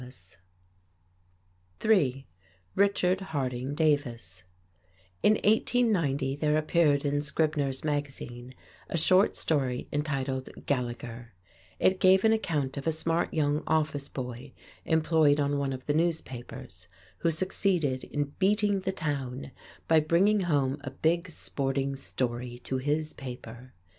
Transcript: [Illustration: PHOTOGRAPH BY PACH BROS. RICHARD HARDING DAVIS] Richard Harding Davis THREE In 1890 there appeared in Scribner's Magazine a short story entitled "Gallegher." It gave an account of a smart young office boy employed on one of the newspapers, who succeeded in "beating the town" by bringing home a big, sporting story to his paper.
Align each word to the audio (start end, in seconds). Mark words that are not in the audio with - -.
[Illustration: 0.01 0.41
PHOTOGRAPH 1.77 1.93
BY 1.93 2.03
PACH 2.23 2.27
BROS. 2.73 2.87
RICHARD 2.87 3.21
HARDING 3.21 3.75
DAVIS] 3.75 4.01
Richard 4.01 4.01
Harding 4.01 4.01
Davis 4.01 4.43
THREE 5.21 5.29
In 5.29 5.33
1890 5.33 6.35
there 6.37 6.57
appeared 6.57 7.05
in 7.05 7.21
Scribner's 7.21 7.83
Magazine 7.83 8.55
a 8.89 8.97
short 8.97 9.35
story 9.35 9.87
entitled 9.93 10.49
"Gallegher." 10.65 11.33
It 11.79 11.99
gave 11.99 12.25
an 12.25 12.33
account 12.33 12.77
of 12.77 12.87
a 12.87 12.91
smart 12.91 13.31
young 13.31 13.61
office 13.67 14.07
boy 14.07 14.53
employed 14.85 15.39
on 15.39 15.59
one 15.59 15.71
of 15.71 15.85
the 15.85 15.93
newspapers, 15.93 16.87
who 17.19 17.29
succeeded 17.29 18.03
in 18.05 18.33
"beating 18.39 18.79
the 18.79 18.91
town" 18.91 19.51
by 19.87 19.99
bringing 19.99 20.39
home 20.39 20.79
a 20.83 20.89
big, 20.89 21.29
sporting 21.29 21.95
story 21.95 22.57
to 22.63 22.77
his 22.79 23.13
paper. 23.13 23.73